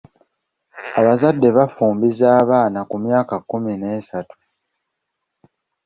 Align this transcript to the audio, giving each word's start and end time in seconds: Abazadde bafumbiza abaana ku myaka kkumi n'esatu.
Abazadde 0.99 1.47
bafumbiza 1.57 2.27
abaana 2.41 2.79
ku 2.89 2.95
myaka 3.03 3.33
kkumi 3.41 3.73
n'esatu. 3.77 4.35